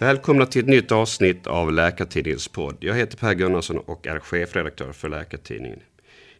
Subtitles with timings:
[0.00, 2.76] Välkomna till ett nytt avsnitt av Läkartidningens podd.
[2.80, 5.80] Jag heter Per Gunnarsson och är chefredaktör för Läkartidningen.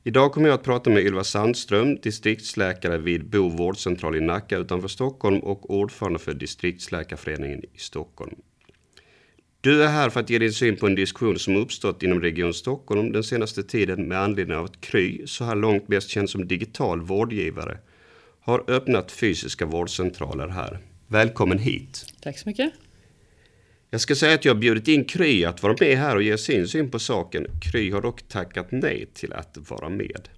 [0.02, 4.88] Idag kommer jag att prata med Ylva Sandström, distriktsläkare vid Bo vårdcentral i Nacka utanför
[4.88, 8.34] Stockholm och ordförande för distriktsläkarföreningen i Stockholm.
[9.60, 12.54] Du är här för att ge din syn på en diskussion som uppstått inom Region
[12.54, 16.48] Stockholm den senaste tiden med anledning av att Kry, så här långt bäst känd som
[16.48, 17.78] digital vårdgivare,
[18.40, 20.78] har öppnat fysiska vårdcentraler här.
[21.06, 22.04] Välkommen hit!
[22.20, 22.72] Tack så mycket!
[23.92, 26.68] Jag ska säga att jag bjudit in Kry att vara med här och ge sin
[26.68, 27.46] syn på saken.
[27.62, 30.28] Kry har dock tackat nej till att vara med.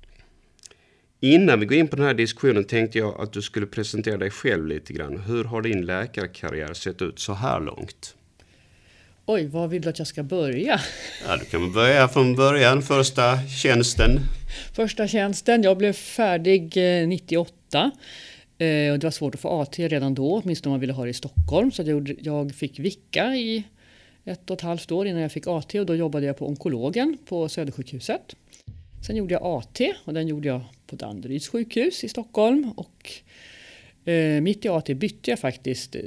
[1.21, 4.31] Innan vi går in på den här diskussionen tänkte jag att du skulle presentera dig
[4.31, 5.19] själv lite grann.
[5.19, 8.17] Hur har din läkarkarriär sett ut så här långt?
[9.27, 10.81] Oj, var vill du att jag ska börja?
[11.27, 14.21] Ja, du kan börja från början, första tjänsten.
[14.75, 16.77] Första tjänsten, jag blev färdig
[17.09, 17.91] 98.
[18.63, 21.05] Eh, och det var svårt att få AT redan då, åtminstone om man ville ha
[21.05, 21.73] det i Stockholm.
[21.73, 23.65] Så jag, jag fick vicka i
[24.25, 27.19] ett och ett halvt år innan jag fick AT och då jobbade jag på onkologen
[27.25, 28.37] på Södersjukhuset.
[29.07, 32.73] Sen gjorde jag AT och den gjorde jag på Danderyds sjukhus i Stockholm.
[32.77, 33.13] Och
[34.05, 36.03] Eh, mitt i AT bytte jag faktiskt eh,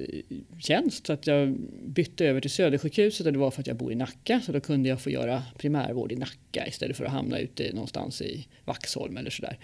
[0.60, 3.92] tjänst så att jag bytte över till Södersjukhuset och det var för att jag bor
[3.92, 7.40] i Nacka så då kunde jag få göra primärvård i Nacka istället för att hamna
[7.40, 9.58] ute någonstans i Vaxholm eller sådär.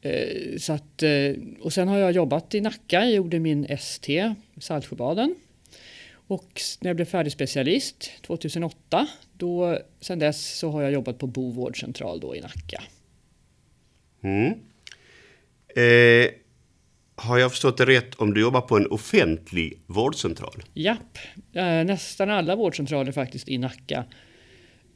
[0.00, 4.34] Eh, så att, eh, och sen har jag jobbat i Nacka, jag gjorde min ST,
[4.60, 5.34] Saltsjöbaden.
[6.10, 11.26] Och när jag blev färdig specialist 2008, då, sen dess så har jag jobbat på
[11.26, 12.82] Bovårdcentral då i Nacka.
[14.22, 14.52] Mm.
[15.68, 16.30] Eh,
[17.18, 20.62] har jag förstått det rätt om du jobbar på en offentlig vårdcentral?
[20.74, 21.18] Japp,
[21.52, 24.04] eh, nästan alla vårdcentraler faktiskt i Nacka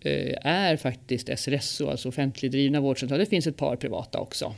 [0.01, 3.25] eh, är faktiskt SRSO, alltså offentligdrivna vårdcentraler.
[3.25, 4.55] Det finns ett par privata också.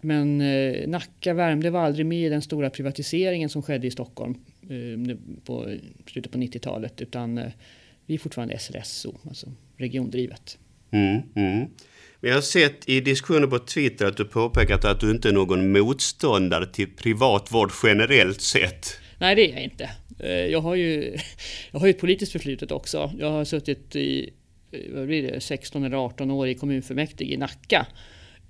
[0.00, 4.34] Men eh, Nacka Värmdö var aldrig med i den stora privatiseringen som skedde i Stockholm
[5.44, 7.40] på slutet på 90-talet utan
[8.06, 10.58] vi är fortfarande SRSO, alltså regiondrivet.
[10.90, 11.68] Mm, mm.
[12.22, 15.32] Men jag har sett i diskussioner på Twitter att du påpekat att du inte är
[15.32, 18.98] någon motståndare till privatvård generellt sett.
[19.18, 19.90] Nej, det är jag inte.
[20.18, 21.16] Eh, jag har ju
[21.70, 23.12] jag har ett politiskt förflutet också.
[23.18, 24.30] Jag har suttit i
[24.72, 27.86] eh, vad blir det, 16 eller 18 år i kommunfullmäktige i Nacka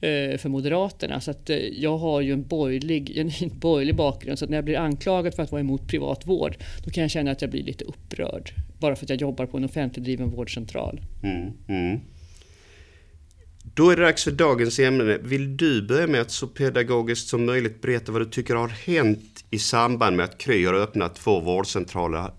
[0.03, 1.21] Eh, för Moderaterna.
[1.21, 4.39] Så att jag har ju en borgerlig, en borgerlig bakgrund.
[4.39, 7.11] Så att när jag blir anklagad för att vara emot privat vård, då kan jag
[7.11, 8.51] känna att jag blir lite upprörd.
[8.79, 11.01] Bara för att jag jobbar på en offentligdriven vårdcentral.
[11.23, 12.01] Mm, mm.
[13.75, 15.19] Då är det dags för dagens ämne.
[15.23, 19.45] Vill du börja med att så pedagogiskt som möjligt berätta vad du tycker har hänt
[19.51, 22.31] i samband med att Kry har öppnat två vårdcentraler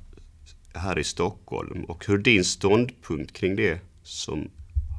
[0.74, 4.50] här i Stockholm och hur din ståndpunkt kring det som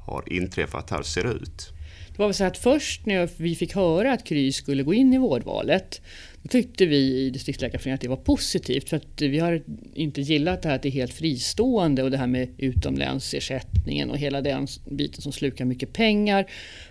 [0.07, 1.69] har inträffat här ser ut?
[2.09, 5.13] Det var väl så att först när vi fick höra att Kry skulle gå in
[5.13, 6.01] i vårdvalet
[6.45, 9.63] då tyckte vi i distriktsläkarföreningen att det var positivt för att vi har
[9.95, 14.19] inte gillat det här att det är helt fristående och det här med utomlänsersättningen och
[14.19, 16.47] hela den biten som slukar mycket pengar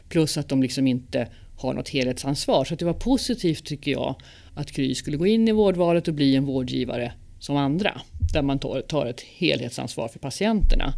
[0.10, 1.28] plus att de liksom inte
[1.58, 2.66] har något helhetsansvar.
[2.66, 4.16] Så det var positivt tycker jag
[4.56, 8.02] att Kry skulle gå in i vårdvalet och bli en vårdgivare som andra
[8.34, 10.94] där man tar ett helhetsansvar för patienterna.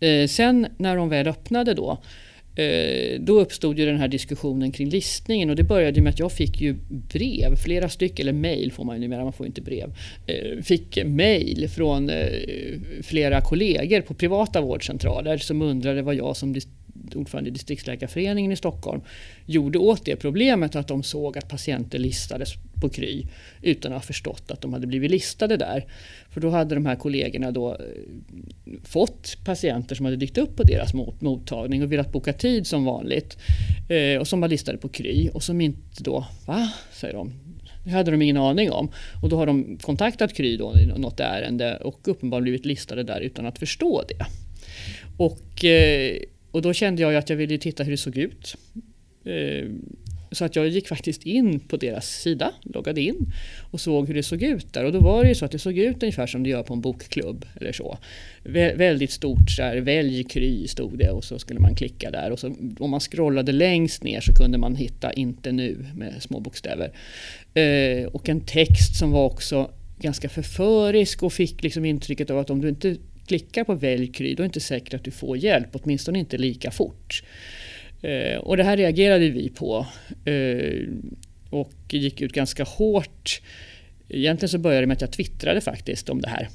[0.00, 1.98] Eh, sen när de väl öppnade då
[2.56, 6.32] Eh, då uppstod ju den här diskussionen kring listningen och det började med att jag
[6.32, 9.94] fick ju brev, flera stycken, eller mejl får man ju numera, man får inte brev.
[10.26, 12.26] Eh, fick mejl från eh,
[13.02, 16.52] flera kollegor på privata vårdcentraler som undrade vad jag som
[17.14, 19.00] ordförande i distriktsläkarföreningen i Stockholm
[19.46, 23.24] gjorde åt det problemet att de såg att patienter listades på Kry
[23.62, 25.84] utan att ha förstått att de hade blivit listade där.
[26.30, 27.78] För då hade de här kollegorna då eh,
[28.84, 33.38] fått patienter som hade dykt upp på deras mottagning och velat boka tid som vanligt
[33.88, 36.72] eh, och som var listade på Kry och som inte då, va?
[36.92, 37.32] säger de,
[37.84, 38.90] det hade de ingen aning om.
[39.22, 43.20] Och då har de kontaktat Kry då i något ärende och uppenbarligen blivit listade där
[43.20, 44.26] utan att förstå det.
[45.16, 46.16] Och, eh,
[46.54, 48.56] och då kände jag att jag ville titta hur det såg ut.
[49.24, 49.68] Eh,
[50.32, 53.32] så att jag gick faktiskt in på deras sida, loggade in
[53.70, 54.84] och såg hur det såg ut där.
[54.84, 56.74] Och då var det ju så att det såg ut ungefär som det gör på
[56.74, 57.98] en bokklubb eller så.
[58.42, 62.30] Vä väldigt stort så här, välj Kry stod det och så skulle man klicka där.
[62.30, 66.40] Och så, om man scrollade längst ner så kunde man hitta inte nu med små
[66.40, 66.92] bokstäver.
[67.54, 72.50] Eh, och en text som var också ganska förförisk och fick liksom intrycket av att
[72.50, 75.36] om du inte klickar på välj Kry då är det inte säkert att du får
[75.36, 77.22] hjälp, åtminstone inte lika fort.
[78.02, 79.86] Eh, och det här reagerade vi på
[80.24, 80.88] eh,
[81.50, 83.40] och gick ut ganska hårt.
[84.08, 86.48] Egentligen så började det med att jag twittrade faktiskt om det här.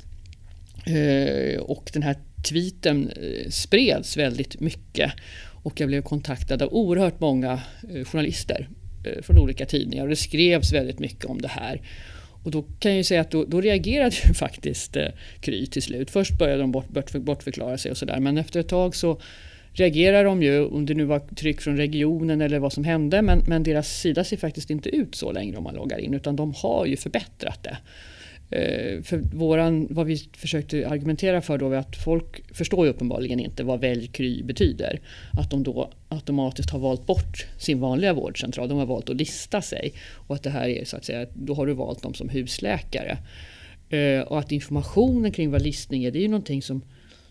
[0.86, 2.16] Eh, och den här
[2.50, 5.12] tweeten eh, spreds väldigt mycket
[5.64, 7.62] och jag blev kontaktad av oerhört många
[7.94, 8.70] eh, journalister
[9.06, 11.82] eh, från olika tidningar och det skrevs väldigt mycket om det här.
[12.44, 15.08] Och då kan jag ju säga att då, då reagerade ju faktiskt eh,
[15.40, 16.10] Kry till slut.
[16.12, 19.22] Först började de bort, bort, bortförklara sig och sådär men efter ett tag så
[19.74, 23.44] reagerar de ju, om det nu var tryck från regionen eller vad som hände, men,
[23.48, 26.54] men deras sida ser faktiskt inte ut så längre om man loggar in, utan de
[26.54, 27.78] har ju förbättrat det.
[28.52, 33.40] Eh, för våran, vad vi försökte argumentera för då var att folk förstår ju uppenbarligen
[33.40, 35.00] inte vad välj Kry betyder.
[35.32, 38.70] Att de då automatiskt har valt bort sin vanliga vårdcentral.
[38.70, 39.94] De har valt att lista sig.
[40.14, 43.18] Och att det här är så att säga, då har du valt dem som husläkare.
[43.90, 46.82] Eh, och att informationen kring vad listning är, det är ju någonting som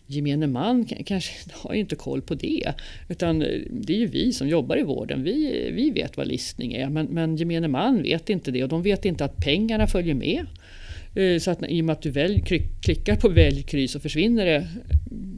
[0.06, 2.72] gemene man kanske har ju inte koll på det.
[3.08, 6.72] Utan eh, det är ju vi som jobbar i vården, vi, vi vet vad listning
[6.72, 6.88] är.
[6.88, 10.46] Men, men gemene man vet inte det och de vet inte att pengarna följer med.
[11.18, 12.42] Eh, så att i och med att du välj,
[12.82, 14.68] klickar på välj kry så försvinner det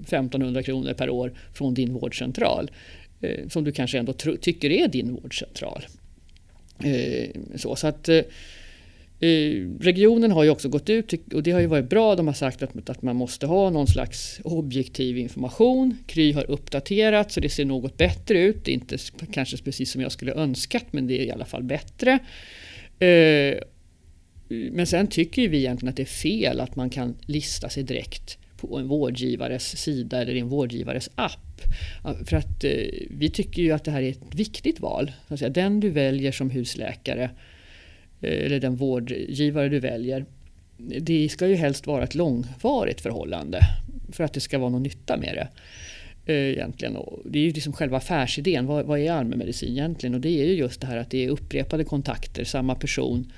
[0.02, 2.70] 1500 kronor per år från din vårdcentral.
[3.20, 5.86] Eh, som du kanske ändå tycker är din vårdcentral.
[6.84, 8.08] Eh, så, så att
[9.80, 12.16] Regionen har ju också gått ut och det har ju varit bra.
[12.16, 15.98] De har sagt att, att man måste ha någon slags objektiv information.
[16.06, 18.64] Kry har uppdaterat så det ser något bättre ut.
[18.64, 18.96] Det är inte
[19.32, 22.18] kanske precis som jag skulle önskat men det är i alla fall bättre.
[24.50, 28.38] Men sen tycker vi egentligen att det är fel att man kan lista sig direkt
[28.56, 31.62] på en vårdgivares sida eller i en vårdgivares app.
[32.26, 32.70] För att eh,
[33.10, 35.12] vi tycker ju att det här är ett viktigt val.
[35.50, 37.30] Den du väljer som husläkare
[38.20, 40.24] eh, eller den vårdgivare du väljer.
[41.00, 43.60] Det ska ju helst vara ett långvarigt förhållande
[44.12, 45.48] för att det ska vara någon nytta med det.
[46.32, 46.96] Eh, egentligen.
[47.24, 48.66] det är ju liksom själva affärsidén.
[48.66, 50.14] Vad, vad är allmänmedicin egentligen?
[50.14, 53.32] Och det är ju just det här att det är upprepade kontakter, samma person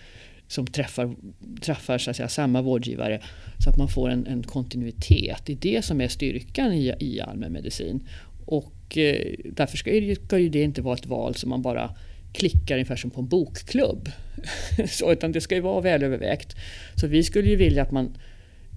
[0.53, 1.15] som träffar,
[1.61, 3.21] träffar så att säga, samma vårdgivare
[3.59, 5.43] så att man får en, en kontinuitet.
[5.47, 8.09] Det är det som är styrkan i, i allmänmedicin.
[8.47, 11.97] Och eh, därför ska ju, ska ju det inte vara ett val som man bara
[12.33, 14.09] klickar ungefär som på en bokklubb.
[14.89, 16.57] så, utan det ska ju vara välövervägt.
[16.95, 18.17] Så vi skulle ju vilja att man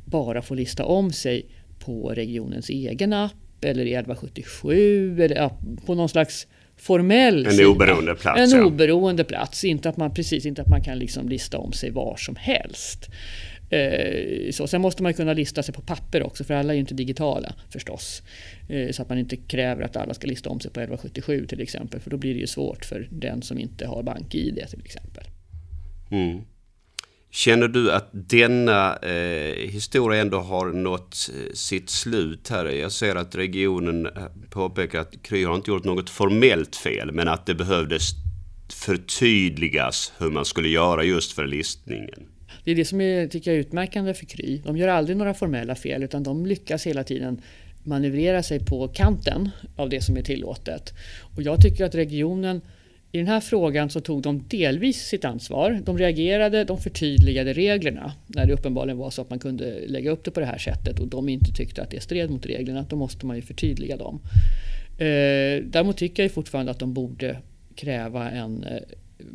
[0.06, 1.45] bara får lista om sig
[1.80, 7.68] på regionens egen app eller i 1177 eller ja, på någon slags formell En sida.
[7.68, 8.54] oberoende plats.
[8.54, 8.66] En ja.
[8.66, 9.63] oberoende plats.
[9.63, 13.10] Inte att man, precis, inte att man kan liksom lista om sig var som helst.
[13.69, 14.68] Eh, så.
[14.68, 17.56] Sen måste man kunna lista sig på papper också för alla är ju inte digitala
[17.69, 18.24] förstås.
[18.69, 21.62] Eh, så att man inte kräver att alla ska lista om sig på 1177 till
[21.62, 25.24] exempel för då blir det ju svårt för den som inte har bank-id till exempel.
[26.12, 26.42] Mm.
[27.36, 32.66] Känner du att denna eh, historia ändå har nått eh, sitt slut här?
[32.66, 34.12] Jag ser att regionen eh,
[34.50, 38.12] påpekar att Kry har inte gjort något formellt fel men att det behövdes
[38.74, 42.28] förtydligas hur man skulle göra just för listningen.
[42.64, 44.62] Det är det som är, tycker jag, utmärkande för Kry.
[44.66, 47.42] De gör aldrig några formella fel utan de lyckas hela tiden
[47.84, 50.94] manövrera sig på kanten av det som är tillåtet.
[51.36, 52.62] Och jag tycker att regionen
[53.16, 55.82] i den här frågan så tog de delvis sitt ansvar.
[55.86, 60.24] De reagerade, de förtydligade reglerna när det uppenbarligen var så att man kunde lägga upp
[60.24, 62.86] det på det här sättet och de inte tyckte att det stred mot reglerna.
[62.90, 64.20] Då måste man ju förtydliga dem.
[64.98, 67.38] Eh, däremot tycker jag fortfarande att de borde
[67.76, 68.82] kräva en eh,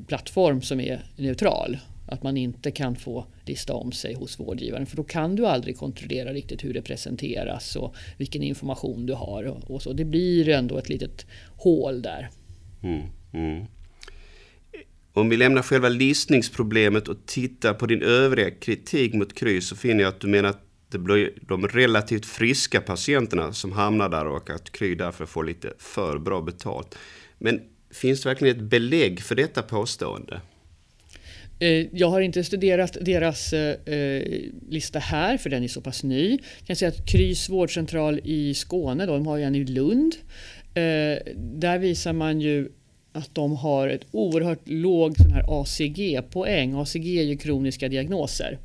[0.06, 4.96] plattform som är neutral att man inte kan få lista om sig hos vårdgivaren för
[4.96, 9.70] då kan du aldrig kontrollera riktigt hur det presenteras och vilken information du har.
[9.70, 9.92] Och, så.
[9.92, 11.26] Det blir ändå ett litet
[11.56, 12.30] hål där.
[12.82, 13.66] Mm, mm.
[15.12, 20.02] Om vi lämnar själva listningsproblemet och tittar på din övriga kritik mot Kry så finner
[20.02, 24.50] jag att du menar att det blir de relativt friska patienterna som hamnar där och
[24.50, 26.98] att Kry därför får lite för bra betalt.
[27.38, 30.40] Men finns det verkligen ett belägg för detta påstående?
[31.58, 34.22] Eh, jag har inte studerat deras eh, eh,
[34.68, 36.30] lista här för den är så pass ny.
[36.30, 40.14] Jag kan säga att Krys vårdcentral i Skåne, då, de har ju en i Lund.
[40.74, 42.68] Eh, där visar man ju
[43.12, 45.14] att de har ett oerhört låg
[45.48, 46.74] ACG-poäng.
[46.74, 48.58] ACG är ju kroniska diagnoser.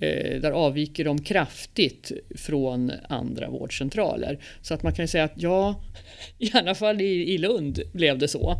[0.00, 4.38] Eh, där avviker de kraftigt från andra vårdcentraler.
[4.62, 5.80] Så att man kan säga att ja,
[6.38, 8.50] i alla fall i, i Lund blev det så.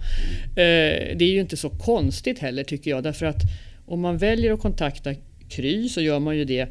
[0.50, 3.42] Eh, det är ju inte så konstigt heller tycker jag därför att
[3.86, 5.14] om man väljer att kontakta
[5.48, 6.68] Kry så gör man ju det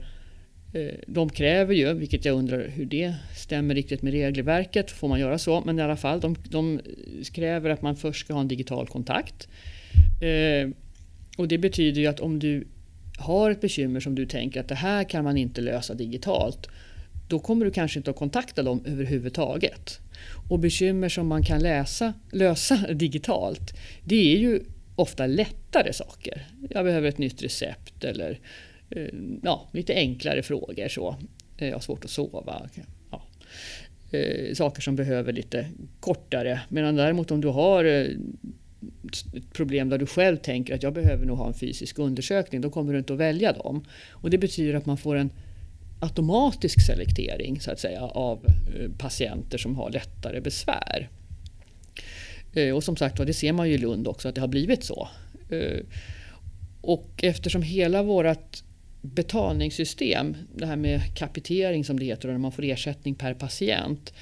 [0.75, 5.20] Eh, de kräver ju, vilket jag undrar hur det stämmer riktigt med regelverket, får man
[5.20, 5.62] göra så?
[5.65, 6.82] Men i alla fall, de, de
[7.34, 9.48] kräver att man först ska ha en digital kontakt.
[10.22, 10.70] Eh,
[11.38, 12.67] och det betyder ju att om du
[13.17, 16.67] har ett bekymmer som du tänker att det här kan man inte lösa digitalt.
[17.27, 20.00] Då kommer du kanske inte att kontakta dem överhuvudtaget.
[20.50, 24.63] Och bekymmer som man kan läsa, lösa digitalt, det är ju
[24.96, 26.48] ofta lättare saker.
[26.70, 28.39] Jag behöver ett nytt recept eller
[28.89, 29.08] Eh,
[29.44, 30.88] ja, lite enklare frågor.
[30.88, 31.15] Så.
[31.58, 32.70] Eh, jag har svårt att sova.
[33.12, 33.22] Ja.
[34.12, 35.68] Eh, saker som behöver lite
[36.00, 36.62] kortare.
[36.70, 41.38] Medan däremot om du har ett problem där du själv tänker att jag behöver nog
[41.38, 43.86] ha en fysisk undersökning, då kommer du inte att välja dem.
[44.12, 45.30] Och det betyder att man får en
[46.00, 48.46] automatisk selektering så att säga, av
[48.98, 51.10] patienter som har lättare besvär.
[52.75, 55.10] Och som sagt det ser man ju i Lund också att det har blivit så.
[56.82, 58.63] Och eftersom hela vårt
[59.13, 64.13] betalningssystem, det här med kapitering som det heter, när man får ersättning per patient.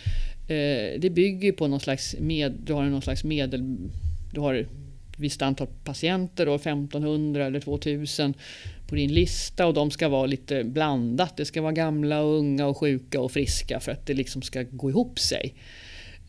[0.47, 3.77] Eh, det bygger på någon slags, med, du har någon slags medel...
[4.33, 4.69] Du har ett
[5.17, 8.33] visst antal patienter, då, 1500 eller 2000
[8.87, 11.37] på din lista och de ska vara lite blandat.
[11.37, 14.63] Det ska vara gamla, och unga, och sjuka och friska för att det liksom ska
[14.63, 15.53] gå ihop sig.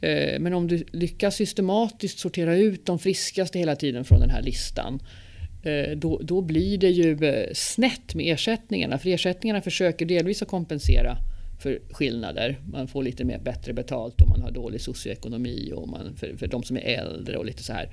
[0.00, 4.42] Eh, men om du lyckas systematiskt sortera ut de friskaste hela tiden från den här
[4.42, 5.23] listan eh,
[5.64, 8.98] Eh, då, då blir det ju eh, snett med ersättningarna.
[8.98, 11.16] För ersättningarna försöker delvis att kompensera
[11.62, 12.60] för skillnader.
[12.72, 16.46] Man får lite mer bättre betalt om man har dålig socioekonomi och man, för, för
[16.46, 17.88] de som är äldre och lite så här.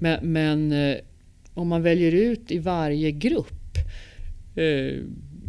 [0.00, 0.96] Men, men eh,
[1.54, 3.48] om man väljer ut i varje grupp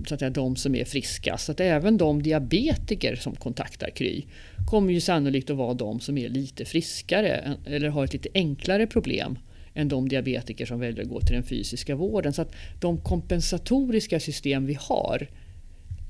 [0.07, 1.45] så att säga, de som är friskast.
[1.45, 4.23] Så att även de diabetiker som kontaktar Kry
[4.69, 8.87] kommer ju sannolikt att vara de som är lite friskare eller har ett lite enklare
[8.87, 9.37] problem
[9.75, 12.33] än de diabetiker som väljer att gå till den fysiska vården.
[12.33, 15.27] Så att de kompensatoriska system vi har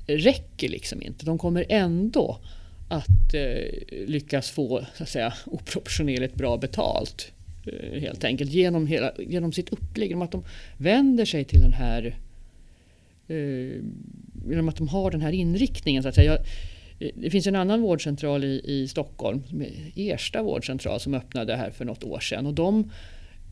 [0.06, 1.26] räcker liksom inte.
[1.26, 2.38] De kommer ändå
[2.88, 7.32] att eh, lyckas få så att säga, oproportionerligt bra betalt.
[7.66, 10.08] Eh, helt enkelt genom, hela, genom sitt upplägg.
[10.08, 10.44] Genom att de
[10.76, 12.16] vänder sig till den här
[13.28, 13.82] eh,
[14.48, 16.02] genom att de har den här inriktningen.
[16.02, 16.32] Så att säga.
[16.32, 16.40] Jag,
[17.08, 19.42] eh, det finns en annan vårdcentral i, i Stockholm,
[19.96, 22.46] Ersta vårdcentral, som öppnade här för något år sedan.
[22.46, 22.90] Och de,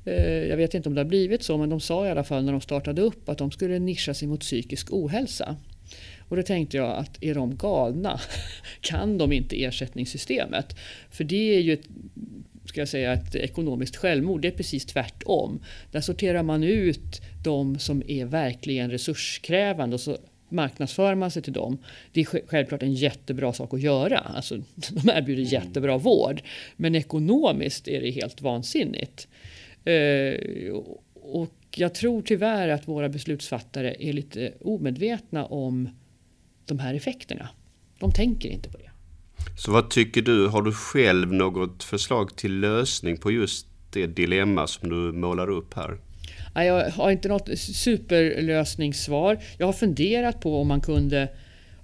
[0.04, 2.44] Eh, jag vet inte om det har blivit så, men de sa i alla fall
[2.44, 5.56] när de startade upp att de skulle nischa sig mot psykisk ohälsa.
[6.28, 8.20] Och då tänkte jag att är de galna?
[8.80, 10.76] kan de inte ersättningssystemet?
[11.10, 11.88] För det är ju ett
[12.64, 14.40] ska jag säga, ett ekonomiskt självmord.
[14.40, 15.60] Det är precis tvärtom.
[15.90, 20.16] Där sorterar man ut de som är verkligen resurskrävande och så
[20.48, 21.78] marknadsför man sig till dem.
[22.12, 24.18] Det är självklart en jättebra sak att göra.
[24.18, 24.56] Alltså,
[24.90, 26.42] de erbjuder jättebra vård.
[26.76, 29.28] Men ekonomiskt är det helt vansinnigt.
[29.84, 30.72] Eh,
[31.14, 35.88] och jag tror tyvärr att våra beslutsfattare är lite omedvetna om
[36.66, 37.48] de här effekterna.
[37.98, 38.90] De tänker inte på det.
[39.56, 40.48] Så vad tycker du?
[40.48, 45.74] Har du själv något förslag till lösning på just det dilemma som du målar upp
[45.74, 45.98] här?
[46.54, 49.38] Jag har inte något superlösningssvar.
[49.58, 51.28] Jag har funderat på om man kunde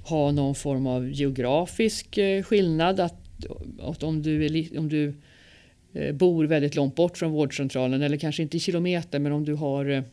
[0.05, 3.01] ha någon form av geografisk eh, skillnad.
[3.01, 3.15] Att,
[3.81, 5.15] att om du, är, om du
[5.93, 9.53] Eh, bor väldigt långt bort från vårdcentralen eller kanske inte i kilometer men om du
[9.53, 10.05] eh, har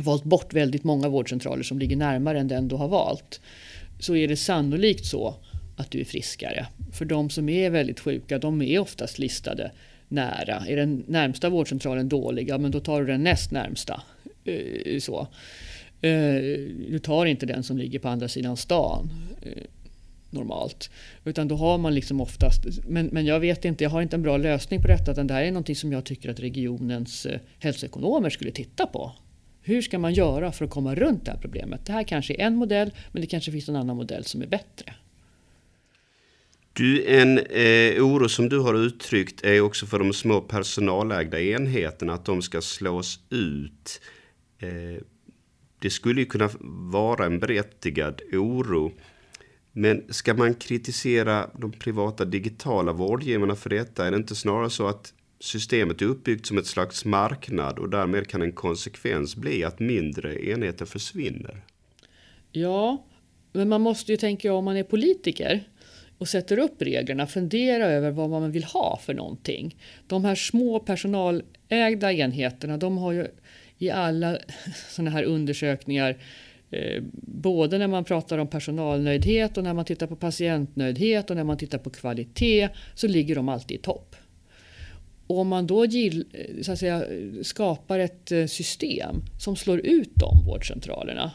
[0.00, 3.40] valt bort väldigt många vårdcentraler som ligger närmare än den du har valt
[3.98, 5.34] så är det sannolikt så
[5.76, 6.66] att du är friskare.
[6.92, 9.70] För de som är väldigt sjuka, de är oftast listade
[10.08, 10.64] nära.
[10.68, 14.02] Är den närmsta vårdcentralen dålig, ja men då tar du den näst närmsta.
[14.44, 15.28] Eh, så.
[16.88, 19.10] Du tar inte den som ligger på andra sidan stan
[20.32, 20.90] normalt.
[21.24, 24.22] Utan då har man liksom oftast, men, men jag vet inte, jag har inte en
[24.22, 25.12] bra lösning på detta.
[25.12, 29.12] Utan det här är någonting som jag tycker att regionens eh, hälsoekonomer skulle titta på.
[29.62, 31.86] Hur ska man göra för att komma runt det här problemet?
[31.86, 34.46] Det här kanske är en modell, men det kanske finns en annan modell som är
[34.46, 34.94] bättre.
[36.72, 42.12] Du, en eh, oro som du har uttryckt är också för de små personalägda enheterna,
[42.12, 44.00] att de ska slås ut.
[44.58, 45.02] Eh,
[45.78, 46.50] det skulle ju kunna
[46.90, 48.92] vara en berättigad oro.
[49.72, 54.06] Men ska man kritisera de privata digitala vårdgivarna för detta?
[54.06, 58.28] Är det inte snarare så att systemet är uppbyggt som ett slags marknad och därmed
[58.28, 61.64] kan en konsekvens bli att mindre enheter försvinner?
[62.52, 63.04] Ja,
[63.52, 65.68] men man måste ju tänka om man är politiker
[66.18, 69.76] och sätter upp reglerna, fundera över vad man vill ha för någonting.
[70.06, 73.26] De här små personalägda enheterna, de har ju
[73.78, 74.38] i alla
[74.88, 76.16] sådana här undersökningar eh,
[76.70, 81.44] Eh, både när man pratar om personalnöjdhet och när man tittar på patientnöjdhet och när
[81.44, 84.16] man tittar på kvalitet så ligger de alltid i topp.
[85.26, 87.04] Och om man då gill, eh, så att säga,
[87.42, 91.32] skapar ett eh, system som slår ut de vårdcentralerna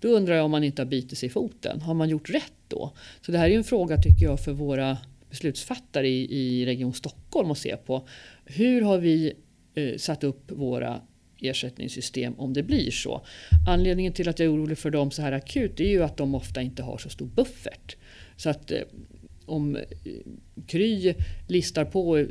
[0.00, 1.80] då undrar jag om man inte har bitit sig i foten.
[1.80, 2.92] Har man gjort rätt då?
[3.20, 4.98] Så det här är en fråga tycker jag för våra
[5.30, 8.08] beslutsfattare i, i Region Stockholm att se på.
[8.44, 9.32] Hur har vi
[9.74, 11.00] eh, satt upp våra
[11.40, 13.26] ersättningssystem om det blir så.
[13.66, 16.34] Anledningen till att jag är orolig för dem så här akut är ju att de
[16.34, 17.96] ofta inte har så stor buffert.
[18.36, 18.80] Så att eh,
[19.46, 19.82] om eh,
[20.66, 21.14] Kry
[21.46, 22.26] listar på eh,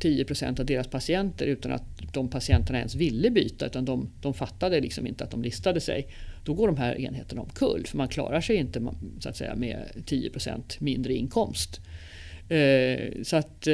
[0.00, 4.80] 10% av deras patienter utan att de patienterna ens ville byta utan de, de fattade
[4.80, 6.06] liksom inte att de listade sig.
[6.44, 9.78] Då går de här enheterna omkull för man klarar sig inte så att säga, med
[10.06, 11.80] 10% mindre inkomst.
[13.22, 13.68] Så att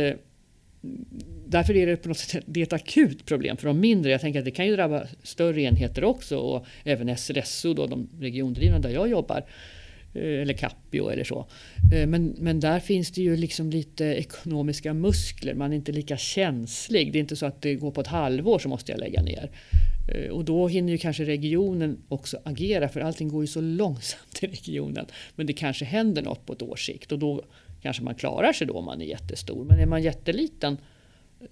[1.47, 4.13] därför är det på något sätt det är ett akut problem för de mindre.
[4.13, 8.09] Jag tänker att det kan ju drabba större enheter också och även SRSO, då, de
[8.21, 9.45] regiondrivna där jag jobbar.
[10.17, 11.47] Eh, eller Capio eller så.
[11.95, 15.55] Eh, men, men där finns det ju liksom lite ekonomiska muskler.
[15.55, 17.13] Man är inte lika känslig.
[17.13, 19.51] Det är inte så att det går på ett halvår så måste jag lägga ner.
[20.09, 24.43] Eh, och då hinner ju kanske regionen också agera för allting går ju så långsamt
[24.43, 25.07] i regionen.
[25.35, 27.43] Men det kanske händer något på ett års sikt och då
[27.83, 29.65] kanske man klarar sig då om man är jättestor.
[29.65, 30.79] Men är man jätteliten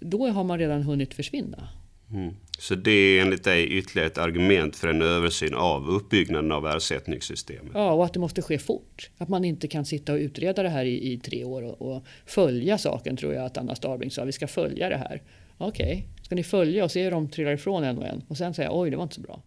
[0.01, 1.69] då har man redan hunnit försvinna.
[2.13, 2.35] Mm.
[2.59, 7.73] Så det är enligt dig ytterligare ett argument för en översyn av uppbyggnaden av ersättningssystemet?
[7.75, 9.11] Ja, och att det måste ske fort.
[9.19, 12.05] Att man inte kan sitta och utreda det här i, i tre år och, och,
[12.27, 14.25] följa saken tror jag att Anna Starbring sa.
[14.25, 15.23] Vi ska följa det här.
[15.59, 16.25] Okej, okay.
[16.25, 18.69] ska ni följa och se hur de trillar ifrån en och en och sen säga
[18.73, 19.43] oj, det var inte så bra.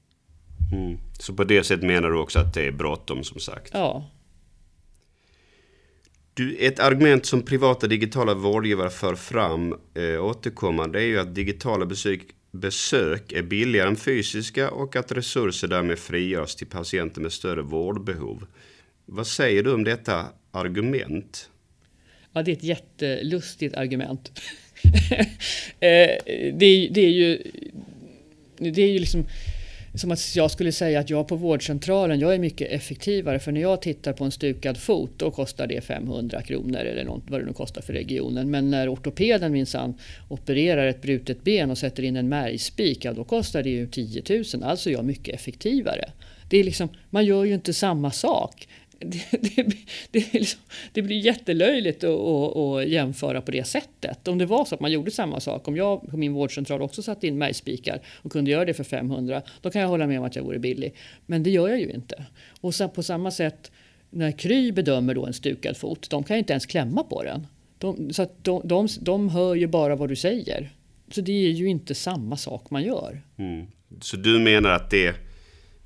[0.73, 0.97] Mm.
[1.19, 3.71] Så på det sättet menar du också att det är bråttom som sagt?
[3.73, 4.05] Ja,
[6.37, 11.85] du, ett argument som privata digitala vårdgivare för fram eh, återkommande är ju att digitala
[11.85, 17.61] besök, besök är billigare än fysiska och att resurser därmed frigörs till patienter med större
[17.61, 18.47] vårdbehov.
[19.05, 21.49] Vad säger du om detta argument?
[22.33, 24.31] Ja, det är ett jättelustigt argument.
[25.79, 26.09] Eh,
[26.53, 27.51] det, är, det är ju
[28.57, 29.25] det är ju liksom
[29.97, 33.61] som att jag skulle säga att jag på vårdcentralen, jag är mycket effektivare för när
[33.61, 37.45] jag tittar på en stukad fot då kostar det 500 kronor eller något, vad det
[37.45, 38.51] nu kostar för regionen.
[38.51, 39.93] Men när ortopeden minsann
[40.29, 44.23] opererar ett brutet ben och sätter in en märgspik, ja, då kostar det ju 10
[44.29, 44.63] 000.
[44.63, 46.09] Alltså är jag mycket effektivare.
[46.49, 48.67] Det är liksom, man gör ju inte samma sak.
[49.09, 49.63] Det, det,
[50.11, 50.61] det, liksom,
[50.93, 54.27] det, blir jättelöjligt att, att, att, jämföra på det sättet.
[54.27, 57.01] Om det var så att man gjorde samma sak, om jag på min vårdcentral också
[57.01, 60.25] satte in märgspikar och kunde göra det för 500, då kan jag hålla med om
[60.25, 60.93] att jag vore billig.
[61.25, 62.25] Men det gör jag ju inte.
[62.61, 63.71] Och så på samma sätt
[64.09, 67.47] när Kry bedömer då en stukad fot, de kan ju inte ens klämma på den.
[67.77, 70.69] De, så att de, de, de hör ju bara vad du säger.
[71.11, 73.21] Så det är ju inte samma sak man gör.
[73.37, 73.67] Mm.
[74.01, 75.26] Så du menar att det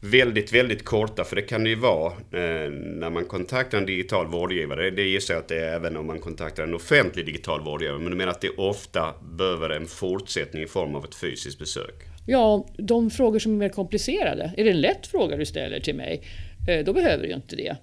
[0.02, 4.28] väldigt, väldigt korta, för det kan det ju vara eh, när man kontaktar en digital
[4.28, 4.90] vårdgivare.
[4.90, 8.00] Det gissar jag att det är även om man kontaktar en offentlig digital vårdgivare.
[8.00, 11.96] Men du menar att det ofta behöver en fortsättning i form av ett fysiskt besök?
[12.26, 14.54] Ja, de frågor som är mer komplicerade.
[14.58, 16.24] Är det en lätt fråga du ställer till mig,
[16.68, 17.78] eh, då behöver du ju inte det.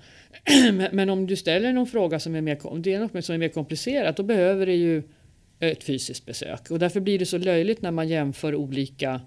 [0.93, 3.49] Men om du ställer någon fråga som är mer, det är något som är mer
[3.49, 5.03] komplicerat, då behöver det ju
[5.61, 6.71] ett fysiskt besök.
[6.71, 9.21] Och därför blir det så löjligt när man jämför olika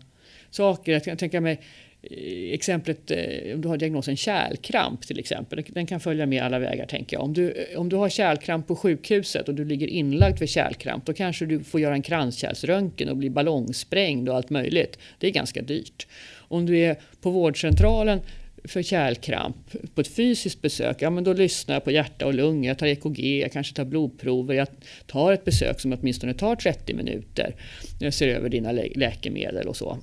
[0.50, 0.92] saker.
[0.92, 1.62] Jag kan tänka mig
[2.04, 5.64] Eh, exemplet eh, om du har diagnosen kärlkramp till exempel.
[5.68, 7.24] Den kan följa med alla vägar tänker jag.
[7.24, 11.06] Om du, eh, om du har kärlkramp på sjukhuset och du ligger inlagd för kärlkramp
[11.06, 15.00] då kanske du får göra en kranskärlsröntgen och bli ballongsprängd och allt möjligt.
[15.20, 16.08] Det är ganska dyrt.
[16.34, 18.22] Om du är på vårdcentralen
[18.63, 19.56] för kärlkramp
[19.95, 22.88] på ett fysiskt besök, ja men då lyssnar jag på hjärta och lungor, jag tar
[22.88, 24.67] EKG, jag kanske tar blodprover, jag
[25.08, 27.56] tar ett besök som åtminstone tar 30 minuter.
[28.00, 29.97] Jag ser över dina lä läkemedel och så.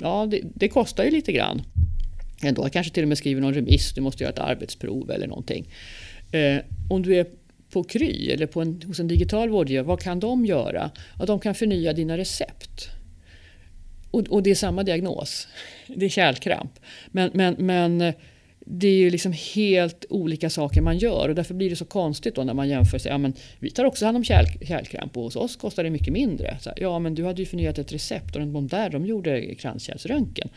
[0.00, 1.62] Ja, det, det, kostar ju lite grann.
[2.42, 5.26] Ändå jag kanske till och med skriver någon remiss, du måste göra ett arbetsprov eller
[5.26, 5.68] någonting.
[6.32, 6.58] Eh,
[6.90, 7.26] om du är
[7.70, 10.90] på Kry eller på en, hos en digital vårdgivare, vad kan de göra?
[11.18, 12.88] Ja, de kan förnya dina recept.
[14.12, 15.48] Och, och, det är samma diagnos.
[15.86, 16.80] Det är kärlkramp.
[17.08, 18.12] Men, men, men
[18.66, 22.34] det är ju liksom helt olika saker man gör och därför blir det så konstigt
[22.34, 23.12] då när man jämför sig.
[23.12, 26.12] Ja, men vi tar också hand om kärl, kärlkramp och hos oss kostar det mycket
[26.12, 26.58] mindre.
[26.60, 30.48] Så, ja, men du hade ju förnyat ett recept och de där de gjorde kranskärlsröntgen.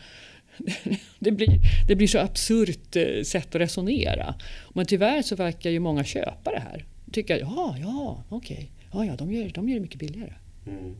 [1.18, 4.34] Det blir, det blir så absurt eh, sätt att resonera.
[4.74, 6.84] Men tyvärr så verkar ju många köpa det här.
[7.12, 8.66] Tycka, ja, ja, okej, okay.
[8.92, 10.32] ja, ja, de gör, de gör det mycket billigare.
[10.66, 10.96] Mm.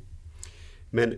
[0.90, 1.14] Men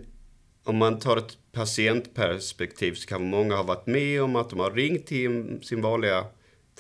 [0.69, 4.71] om man tar ett patientperspektiv så kan många ha varit med om att de har
[4.71, 6.25] ringt till sin vanliga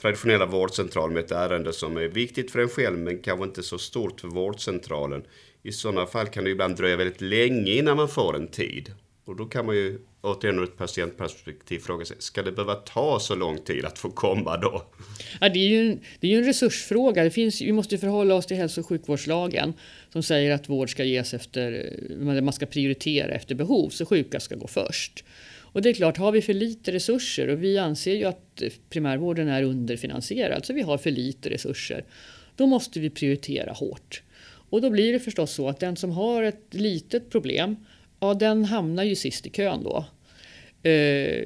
[0.00, 3.78] traditionella vårdcentral med ett ärende som är viktigt för en själv men kanske inte så
[3.78, 5.24] stort för vårdcentralen.
[5.62, 8.94] I sådana fall kan det ibland dröja väldigt länge innan man får en tid.
[9.28, 13.20] Och då kan man ju återigen ur ett patientperspektiv fråga sig, ska det behöva ta
[13.20, 14.82] så lång tid att få komma då?
[15.40, 17.24] Ja, det är ju, det är ju en resursfråga.
[17.24, 19.72] Det finns, vi måste förhålla oss till hälso och sjukvårdslagen
[20.12, 24.40] som säger att vård ska ges efter, eh, man ska prioritera efter behov, så sjuka
[24.40, 25.24] ska gå först.
[25.60, 28.72] Och det är klart, har vi för lite resurser och vi anser ju att eh,
[28.90, 32.04] primärvården är underfinansierad, så vi har för lite resurser,
[32.56, 34.22] då måste vi prioritera hårt.
[34.70, 37.76] Och då blir det förstås så att den som har ett litet problem
[38.20, 40.04] ja, den hamnar ju sist i kön då.
[40.90, 41.44] Eh,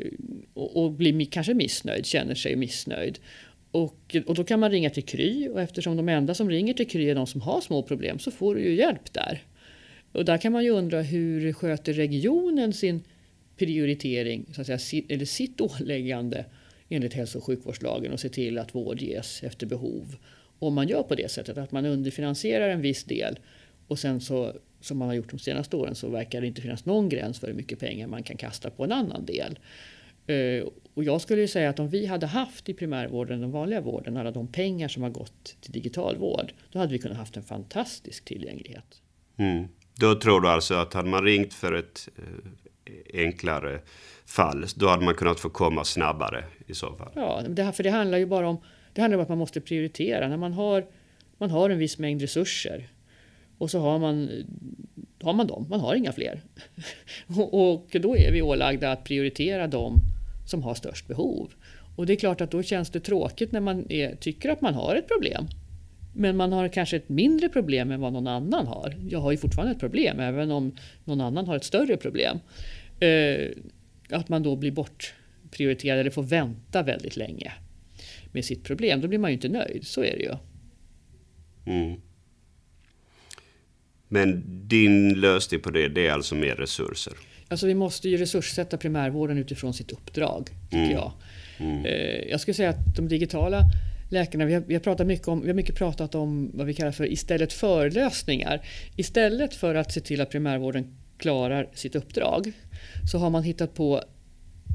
[0.55, 3.19] och, och, blir kanske missnöjd, känner sig missnöjd.
[3.71, 6.89] Och, och då kan man ringa till Kry och eftersom de enda som ringer till
[6.89, 9.43] Kry är de som har små problem så får du ju hjälp där.
[10.13, 13.03] Och där kan man ju undra hur sköter regionen sin
[13.57, 16.45] prioritering, så att säga, eller sitt åläggande
[16.89, 20.17] enligt hälso och sjukvårdslagen och se till att vård ges efter behov.
[20.59, 23.39] Om man gör på det sättet att man underfinansierar en viss del
[23.87, 24.53] och sen så
[24.85, 27.47] som man har gjort de senaste åren så verkar det inte finnas någon gräns för
[27.47, 29.59] hur mycket pengar man kan kasta på en annan del.
[30.27, 34.16] Eh, och jag skulle säga att om vi hade haft i primärvården, den vanliga vården,
[34.16, 37.42] alla de pengar som har gått till digital vård, då hade vi kunnat haft en
[37.42, 39.03] fantastisk tillgänglighet.
[39.37, 39.68] Mm.
[39.95, 43.81] Då tror du alltså att hade man ringt för ett eh, enklare
[44.27, 47.12] fall, då hade man kunnat få komma snabbare i så fall?
[47.14, 48.61] Ja, det, för det handlar ju bara om
[48.92, 50.29] det handlar om att man måste prioritera.
[50.29, 50.87] När man har,
[51.38, 52.88] man har en viss mängd resurser
[53.62, 54.31] och så har man,
[55.22, 56.42] har man dem, man har inga fler.
[57.51, 59.98] och då är vi ålagda att prioritera dem
[60.46, 61.53] som har störst behov.
[61.96, 64.75] Och det är klart att då känns det tråkigt när man är, tycker att man
[64.75, 65.46] har ett problem.
[66.14, 68.96] Men man har kanske ett mindre problem än vad någon annan har.
[69.09, 72.38] Jag har ju fortfarande ett problem även om någon annan har ett större problem.
[73.01, 73.51] Eh,
[74.11, 77.53] att man då blir bortprioriterad eller får vänta väldigt länge
[78.33, 79.01] med sitt problem.
[79.01, 80.35] Då blir man ju inte nöjd, så är det ju.
[81.66, 82.01] Mm.
[84.12, 87.12] Men din lösning på det, det är alltså mer resurser?
[87.48, 90.92] Alltså vi måste ju resurssätta primärvården utifrån sitt uppdrag, tycker mm.
[90.92, 91.12] jag.
[91.59, 91.85] Mm.
[91.85, 93.61] Eh, jag skulle säga att de digitala
[94.11, 96.75] läkarna, vi har, vi har, pratat mycket om, vi har mycket pratat om vad vi
[96.75, 98.61] kallar för istället för-lösningar.
[98.96, 102.53] Istället för att se till att primärvården klarar sitt uppdrag
[103.12, 104.03] så har man hittat på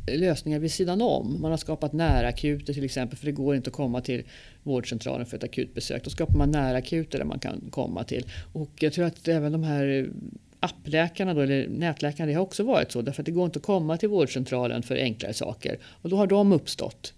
[0.07, 1.41] lösningar vid sidan om.
[1.41, 4.23] Man har skapat närakuter till exempel, för det går inte att komma till
[4.63, 6.03] vårdcentralen för ett akutbesök.
[6.03, 8.25] Då skapar man närakuter där man kan komma till.
[8.53, 10.09] Och jag tror att även de här
[10.59, 13.01] appläkarna då, eller nätläkarna, det har också varit så.
[13.01, 15.77] Därför att det går inte att komma till vårdcentralen för enklare saker.
[15.83, 17.13] Och då har de uppstått.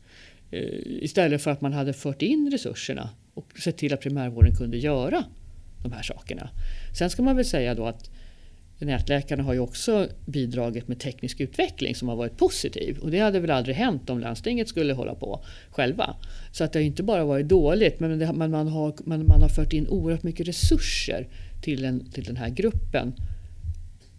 [0.52, 4.78] Eh, istället för att man hade fört in resurserna och sett till att primärvården kunde
[4.78, 5.24] göra
[5.84, 6.50] de här sakerna.
[6.98, 8.10] Sen ska man väl säga då att
[8.86, 12.98] nätläkarna har ju också bidragit med teknisk utveckling som har varit positiv.
[12.98, 16.16] Och det hade väl aldrig hänt om landstinget skulle hålla på själva.
[16.52, 19.42] Så att det har inte bara varit dåligt men, det, men man, har, man, man
[19.42, 21.28] har fört in oerhört mycket resurser
[21.62, 23.14] till, en, till den här gruppen.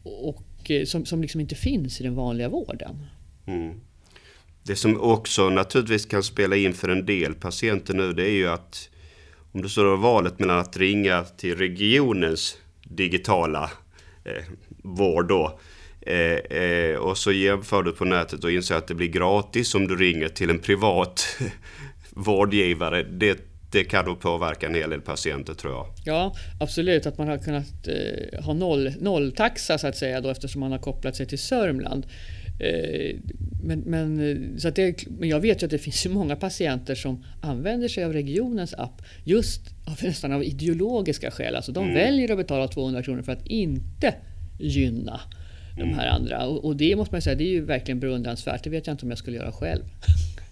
[0.02, 3.06] Och, eh, som, som liksom inte finns i den vanliga vården.
[3.46, 3.80] Mm.
[4.62, 8.48] Det som också naturligtvis kan spela in för en del patienter nu det är ju
[8.48, 8.88] att
[9.52, 13.70] om du står valet mellan att ringa till regionens digitala
[14.24, 14.44] eh,
[14.82, 15.58] vård då.
[16.00, 19.86] Eh, eh, och så jämför du på nätet och inser att det blir gratis om
[19.88, 21.38] du ringer till en privat
[22.10, 23.02] vårdgivare.
[23.02, 23.38] Det,
[23.70, 25.86] det kan nog påverka en hel del patienter tror jag.
[26.04, 27.06] Ja, absolut.
[27.06, 30.78] Att man har kunnat eh, ha noll, nolltaxa så att säga då, eftersom man har
[30.78, 32.06] kopplat sig till Sörmland.
[32.60, 33.16] Eh,
[33.62, 37.24] men, men, så att det, men jag vet ju att det finns många patienter som
[37.40, 41.56] använder sig av regionens app just av, nästan av ideologiska skäl.
[41.56, 41.94] Alltså de mm.
[41.94, 44.14] väljer att betala 200 kronor för att inte
[44.58, 45.20] gynna
[45.76, 46.14] de här mm.
[46.14, 46.46] andra.
[46.46, 48.64] Och, och, det måste man säga, det är ju verkligen beundransvärt.
[48.64, 49.82] Det vet jag inte om jag skulle göra själv.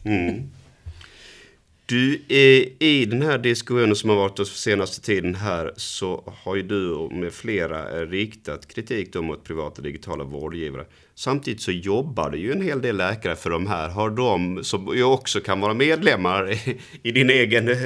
[0.05, 0.51] Mm.
[1.89, 6.57] Du, eh, i den här diskussionen som har varit den senaste tiden här så har
[6.57, 10.85] ju du med flera eh, riktat kritik då mot privata digitala vårdgivare.
[11.15, 13.89] Samtidigt så jobbar det ju en hel del läkare för de här.
[13.89, 16.53] Har de, som ju också kan vara medlemmar
[17.03, 17.77] i din egen eh,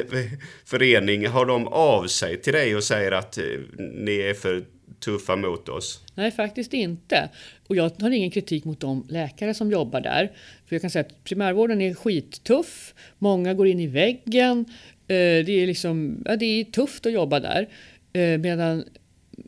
[0.65, 3.38] förening, har de av sig till dig och säger att
[3.79, 4.65] ni är för
[5.05, 6.05] tuffa mot oss?
[6.15, 7.31] Nej, faktiskt inte.
[7.73, 10.33] Och jag har ingen kritik mot de läkare som jobbar där.
[10.67, 12.95] För jag kan säga att primärvården är skittuff.
[13.19, 14.65] Många går in i väggen.
[15.09, 17.69] Eh, det är, liksom, ja, det är tufft att jobba där.
[18.13, 18.85] Eh, medan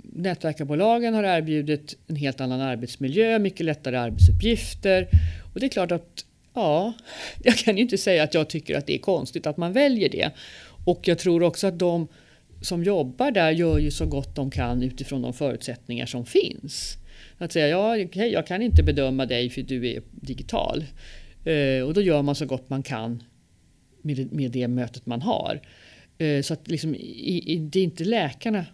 [0.02, 5.08] nätverkarbolagen har erbjudit en helt annan arbetsmiljö, mycket lättare arbetsuppgifter.
[5.54, 6.92] Och det är klart att, ja,
[7.42, 10.08] jag kan ju inte säga att jag tycker att det är konstigt att man väljer
[10.08, 10.30] det.
[10.84, 12.08] Och jag tror också att de
[12.64, 16.98] som jobbar där gör ju så gott de kan utifrån de förutsättningar som finns.
[17.38, 20.84] Att säga ja, okay, jag kan inte bedöma dig för du är digital.
[21.44, 23.22] Eh, och då gör man så gott man kan
[24.02, 25.60] med, med det mötet man har.
[26.18, 28.66] Eh, så att liksom, i, i, det är inte läkarna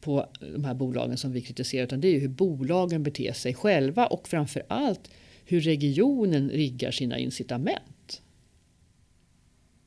[0.00, 4.06] på de här bolagen som vi kritiserar utan det är hur bolagen beter sig själva
[4.06, 5.10] och framför allt
[5.44, 7.99] hur regionen riggar sina incitament.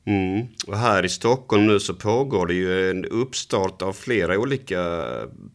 [0.06, 0.48] Mm.
[0.68, 5.06] Och här i Stockholm nu så pågår det ju en uppstart av flera olika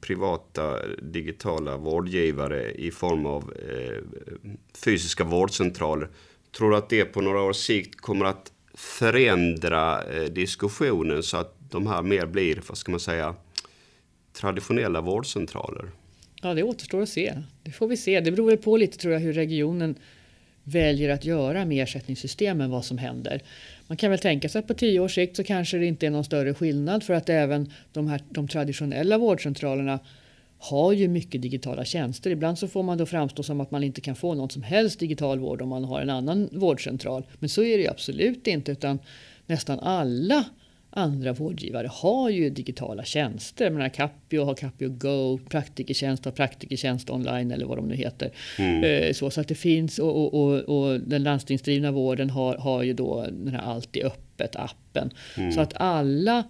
[0.00, 4.02] privata digitala vårdgivare i form av eh,
[4.84, 6.08] fysiska vårdcentraler.
[6.56, 11.54] Tror du att det på några års sikt kommer att förändra eh, diskussionen så att
[11.70, 13.34] de här mer blir, vad ska man säga,
[14.32, 15.90] traditionella vårdcentraler?
[16.42, 17.34] Ja, det återstår att se.
[17.62, 18.20] Det får vi se.
[18.20, 19.98] Det beror väl på lite tror jag hur regionen
[20.68, 23.42] väljer att göra med ersättningssystemen vad som händer.
[23.86, 26.10] Man kan väl tänka sig att på tio års sikt så kanske det inte är
[26.10, 29.98] någon större skillnad för att även de, här, de traditionella vårdcentralerna
[30.58, 32.30] har ju mycket digitala tjänster.
[32.30, 35.00] Ibland så får man då framstå som att man inte kan få någon som helst
[35.00, 37.26] digital vård om man har en annan vårdcentral.
[37.38, 38.98] Men så är det ju absolut inte utan
[39.46, 40.44] nästan alla
[40.90, 43.64] andra vårdgivare har ju digitala tjänster.
[43.64, 48.30] Jag menar, Capio har Capio Go, Praktikertjänst har Praktikertjänst online eller vad de nu heter.
[48.58, 48.84] Mm.
[48.84, 52.82] Eh, så, så att det finns och, och, och, och, den landstingsdrivna vården har, har
[52.82, 55.10] ju då den här Alltid öppet-appen.
[55.36, 55.52] Mm.
[55.52, 56.44] Så att alla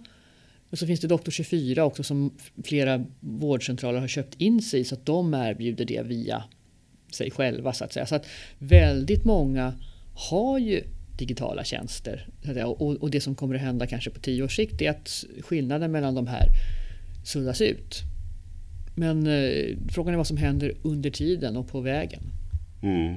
[0.69, 2.31] och så finns det Doktor 24 också som
[2.63, 6.43] flera vårdcentraler har köpt in sig i så att de erbjuder det via
[7.11, 8.05] sig själva så att säga.
[8.05, 8.25] Så att
[8.57, 9.73] väldigt många
[10.13, 10.83] har ju
[11.19, 12.27] digitala tjänster.
[12.77, 16.15] Och, det som kommer att hända kanske på tio års sikt är att skillnaden mellan
[16.15, 16.47] de här
[17.23, 18.01] suddas ut.
[18.95, 22.21] Men eh, frågan är vad som händer under tiden och på vägen.
[22.83, 23.15] Mm.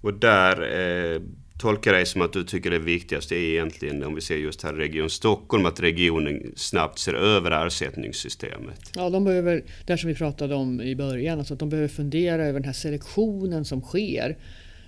[0.00, 1.20] Och där eh,
[1.58, 4.62] tolkar jag det som att du tycker det viktigaste är egentligen, om vi ser just
[4.62, 8.92] här Region Stockholm, att regionen snabbt ser över ersättningssystemet.
[8.94, 12.42] Ja, de behöver, det som vi pratade om i början, alltså att de behöver fundera
[12.42, 14.36] över den här selektionen som sker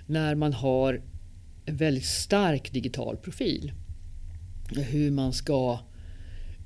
[0.05, 1.01] när man har
[1.71, 3.71] väldigt stark digital profil.
[4.75, 5.79] Hur man ska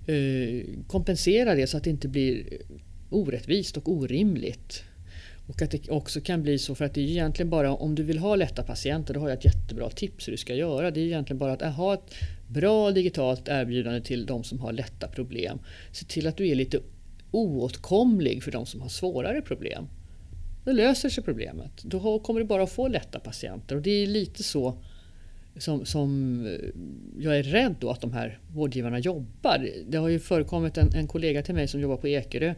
[0.08, 2.44] eh, kompensera det så att det inte blir
[3.10, 4.84] orättvist och orimligt.
[5.48, 8.04] Och att det också kan bli så för att det är egentligen bara om du
[8.04, 10.92] vill ha lätta patienter, då har jag ett jättebra tips hur du ska göra.
[10.92, 12.14] Det är egentligen bara att eh, ha ett
[12.48, 15.60] bra digitalt erbjudande till de som har lätta problem.
[15.92, 16.80] Se till att du är lite
[17.32, 19.88] oåtkomlig för de som har svårare problem.
[20.66, 21.84] Då löser sig problemet.
[21.84, 24.84] Då kommer du bara att få lätta patienter och det är lite så
[25.58, 26.70] som, som eh,
[27.20, 29.70] jag är rädd då att de här vårdgivarna jobbar.
[29.88, 32.54] Det har ju förekommit en, en kollega till mig som jobbar på Ekerö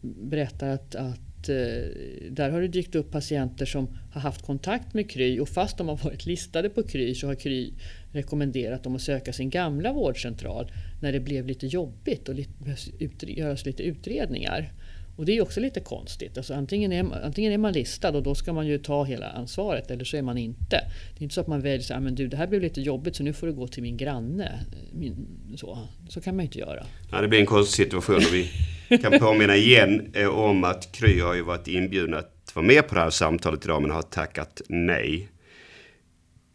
[0.00, 1.90] berättar att, att eh,
[2.30, 5.88] där har det dykt upp patienter som har haft kontakt med Kry och fast de
[5.88, 7.72] har varit listade på Kry så har Kry
[8.12, 13.66] rekommenderat dem att söka sin gamla vårdcentral när det blev lite jobbigt och lite, göras
[13.66, 14.72] lite utredningar.
[15.16, 16.36] Och det är också lite konstigt.
[16.36, 19.90] Alltså antingen, är, antingen är man listad och då ska man ju ta hela ansvaret
[19.90, 20.80] eller så är man inte.
[21.14, 22.60] Det är inte så att man väljer så här, ah, men du det här blev
[22.62, 24.52] lite jobbigt så nu får du gå till min granne.
[24.92, 25.26] Min,
[25.56, 26.86] så, så kan man ju inte göra.
[27.10, 28.50] Ja, det blir en konstig situation och vi
[28.98, 32.94] kan påminna igen eh, om att Kry har ju varit inbjudna att vara med på
[32.94, 35.28] det här samtalet idag men har tackat nej.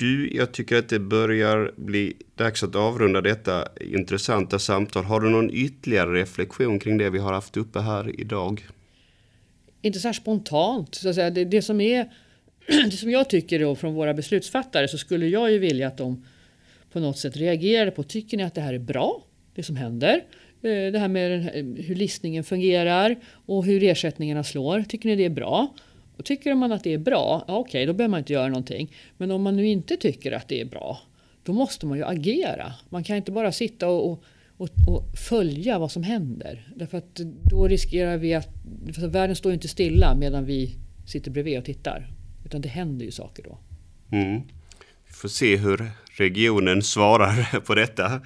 [0.01, 5.03] Du, jag tycker att det börjar bli dags att avrunda detta intressanta samtal.
[5.03, 8.67] Har du någon ytterligare reflektion kring det vi har haft uppe här idag?
[9.81, 10.95] Inte så här spontant.
[10.95, 11.29] Så att säga.
[11.29, 12.11] Det, det, som är,
[12.67, 16.25] det som jag tycker då från våra beslutsfattare så skulle jag ju vilja att de
[16.91, 18.03] på något sätt reagerade på.
[18.03, 19.23] Tycker ni att det här är bra?
[19.55, 20.15] Det som händer?
[20.61, 21.43] Eh, det här med
[21.77, 24.83] hur listningen fungerar och hur ersättningarna slår.
[24.83, 25.73] Tycker ni det är bra?
[26.21, 28.47] Och tycker man att det är bra, ja, okej, okay, då behöver man inte göra
[28.47, 28.93] någonting.
[29.17, 30.99] Men om man nu inte tycker att det är bra,
[31.43, 32.73] då måste man ju agera.
[32.89, 34.23] Man kan inte bara sitta och, och,
[34.57, 36.67] och, och följa vad som händer.
[36.75, 38.49] Därför att då riskerar vi att...
[38.95, 40.75] För världen står ju inte stilla medan vi
[41.07, 42.07] sitter bredvid och tittar.
[42.45, 43.57] Utan det händer ju saker då.
[44.17, 44.41] Mm.
[45.07, 48.21] Vi får se hur regionen svarar på detta.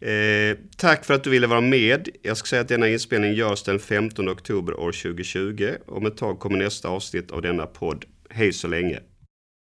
[0.00, 2.08] Eh, tack för att du ville vara med.
[2.22, 5.70] Jag ska säga att denna inspelning görs den 15 oktober år 2020.
[5.86, 8.04] Om ett tag kommer nästa avsnitt av denna podd.
[8.30, 9.00] Hej så länge!